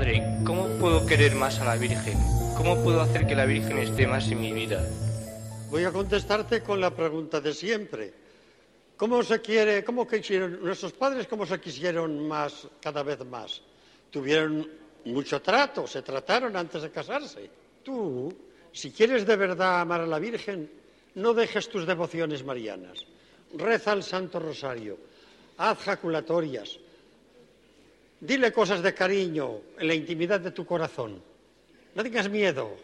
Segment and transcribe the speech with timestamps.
[0.00, 2.16] Padre, ¿cómo puedo querer más a la Virgen?
[2.56, 4.82] ¿Cómo puedo hacer que la Virgen esté más en mi vida?
[5.68, 8.14] Voy a contestarte con la pregunta de siempre.
[8.96, 13.60] ¿Cómo se quiere, cómo quisieron nuestros padres, cómo se quisieron más, cada vez más?
[14.10, 14.66] Tuvieron
[15.04, 17.50] mucho trato, se trataron antes de casarse.
[17.84, 18.34] Tú,
[18.72, 20.70] si quieres de verdad amar a la Virgen,
[21.16, 23.04] no dejes tus devociones marianas.
[23.52, 24.96] Reza el Santo Rosario,
[25.58, 26.78] haz jaculatorias,
[28.20, 31.22] dile cosas de cariño en la intimidad de tu corazón.
[31.94, 32.76] No tengas miedo.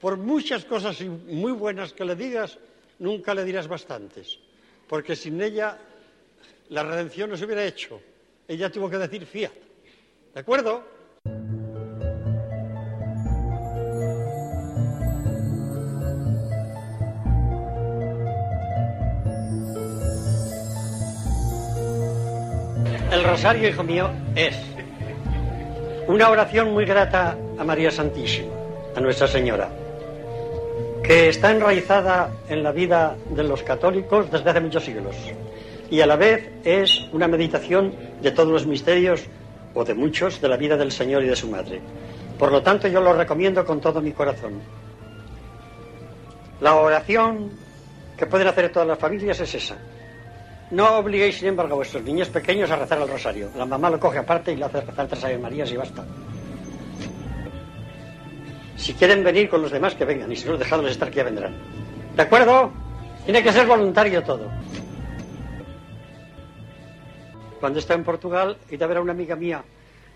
[0.00, 2.58] Por muchas cosas muy buenas que le digas,
[2.98, 4.38] nunca le dirás bastantes,
[4.88, 5.78] porque sin ella
[6.70, 8.00] la redención no se hubiera hecho.
[8.48, 9.52] Ella tuvo que decir fiat.
[10.34, 10.84] ¿De acuerdo?
[23.32, 24.54] Rosario, hijo mío, es
[26.06, 28.52] una oración muy grata a María Santísima,
[28.94, 29.70] a Nuestra Señora,
[31.02, 35.16] que está enraizada en la vida de los católicos desde hace muchos siglos
[35.90, 39.22] y a la vez es una meditación de todos los misterios
[39.72, 41.80] o de muchos de la vida del Señor y de su Madre.
[42.38, 44.60] Por lo tanto, yo lo recomiendo con todo mi corazón.
[46.60, 47.50] La oración
[48.14, 49.78] que pueden hacer todas las familias es esa,
[50.72, 53.50] no obliguéis, sin embargo, a vuestros niños pequeños a rezar el rosario.
[53.56, 56.02] La mamá lo coge aparte y le hace rezar tres Ave Marías y basta.
[58.76, 60.32] Si quieren venir con los demás, que vengan.
[60.32, 61.54] Y si no, dejadlos estar, que ya vendrán.
[62.16, 62.72] ¿De acuerdo?
[63.26, 64.50] Tiene que ser voluntario todo.
[67.60, 69.62] Cuando estaba en Portugal, iba a ver a una amiga mía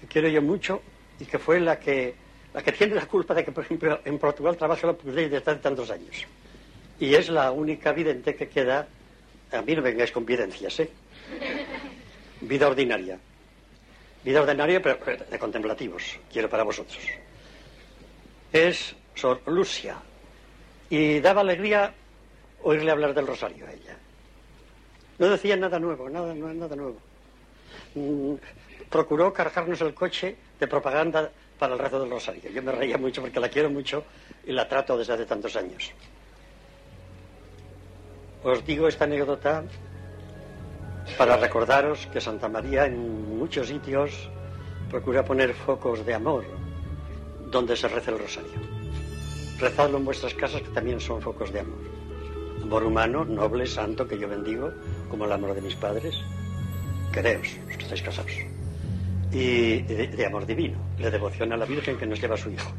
[0.00, 0.80] que quiero yo mucho
[1.20, 2.14] y que fue la que,
[2.54, 5.36] la que tiene la culpa de que, por ejemplo, en Portugal trabaja la policía desde
[5.36, 6.24] hace tantos años.
[6.98, 8.88] Y es la única vidente que queda
[9.56, 10.90] a mí no vengáis con videncias, ¿eh?
[12.40, 13.18] Vida ordinaria.
[14.24, 14.98] Vida ordinaria, pero
[15.30, 16.98] de contemplativos, quiero para vosotros.
[18.52, 19.96] Es Sor Lucia.
[20.90, 21.92] Y daba alegría
[22.62, 23.96] oírle hablar del rosario a ella.
[25.18, 26.98] No decía nada nuevo, nada, nada nuevo.
[27.94, 28.34] Mm,
[28.90, 32.50] procuró cargarnos el coche de propaganda para el rezo del rosario.
[32.50, 34.04] Yo me reía mucho porque la quiero mucho
[34.44, 35.92] y la trato desde hace tantos años.
[38.42, 39.64] Os digo esta anécdota
[41.18, 44.30] para recordaros que Santa María en muchos sitios
[44.90, 46.44] procura poner focos de amor
[47.50, 48.52] donde se reza el rosario.
[49.58, 51.78] Rezadlo en vuestras casas que también son focos de amor.
[52.62, 54.72] Amor humano, noble, santo, que yo bendigo,
[55.08, 56.14] como el amor de mis padres.
[57.12, 58.32] Quereos, los que estáis casados.
[59.32, 62.50] Y de, de amor divino, la devoción a la Virgen que nos lleva a su
[62.50, 62.70] Hijo.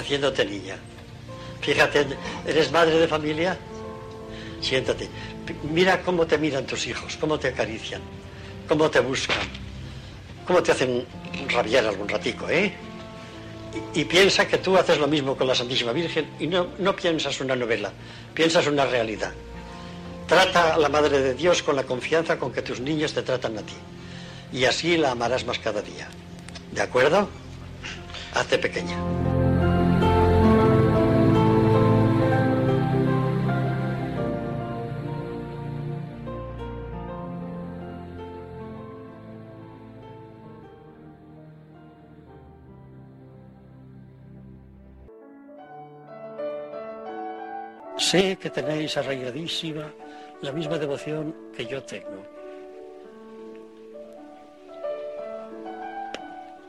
[0.00, 0.76] Haciéndote niña.
[1.60, 2.06] Fíjate,
[2.46, 3.56] ¿eres madre de familia?
[4.60, 5.08] Siéntate.
[5.62, 8.00] Mira cómo te miran tus hijos, cómo te acarician,
[8.68, 9.38] cómo te buscan,
[10.46, 11.06] cómo te hacen
[11.48, 12.72] rabiar algún ratico, ¿eh?
[13.94, 17.40] Y, piensa que tú haces lo mismo con la Santísima Virgen y no, no piensas
[17.40, 17.92] una novela,
[18.34, 19.32] piensas una realidad.
[20.26, 23.58] Trata a la Madre de Dios con la confianza con que tus niños te tratan
[23.58, 23.74] a ti.
[24.52, 26.08] Y así la amarás más cada día.
[26.72, 27.28] ¿De acuerdo?
[28.34, 28.96] Hazte pequeña.
[48.10, 49.92] Sé que tenéis arraigadísima
[50.42, 52.39] la misma devoción que yo tengo.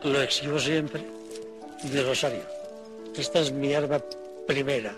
[0.03, 1.05] Lo exhibo siempre
[1.83, 2.41] de Rosario.
[3.15, 4.01] Esta es mi arma
[4.47, 4.93] primera,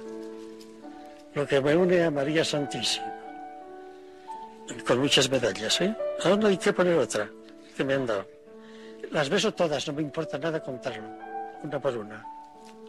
[1.34, 3.12] lo que me une a María Santísima.
[4.88, 5.94] Con muchas medallas, ¿eh?
[6.24, 7.30] Ahora no hay que poner otra
[7.76, 8.26] que me han dado.
[9.12, 11.04] Las beso todas, no me importa nada contarlo,
[11.64, 12.26] una por una.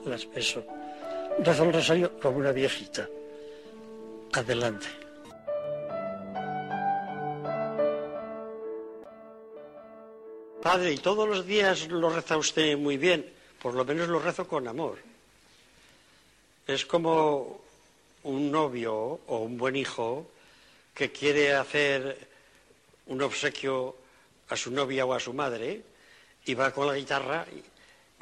[0.04, 0.64] Las beso.
[1.40, 3.08] Rezo el rosario como una viejita.
[4.32, 5.03] Adelante.
[10.64, 13.30] Padre, y todos los días lo reza usted muy bien,
[13.60, 14.96] por lo menos lo rezo con amor.
[16.66, 17.60] Es como
[18.22, 20.26] un novio o un buen hijo
[20.94, 22.16] que quiere hacer
[23.08, 23.94] un obsequio
[24.48, 25.82] a su novia o a su madre
[26.46, 27.62] y va con la guitarra y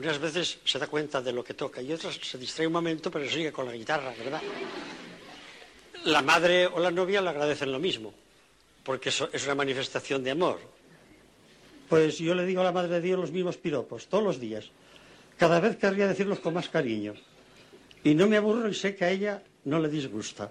[0.01, 3.09] unas veces se da cuenta de lo que toca y otras se distrae un momento
[3.09, 4.43] pero sigue con la guitarra, ¿verdad?
[6.07, 8.13] la madre o la novia le agradecen lo mismo,
[8.83, 10.82] porque es una manifestación de amor.
[11.93, 14.71] Pues yo le digo a la Madre de Dios los mismos piropos, todos los días.
[15.37, 17.13] Cada vez querría decirlos con más cariño.
[18.03, 20.51] Y no me aburro y sé que a ella no le disgusta.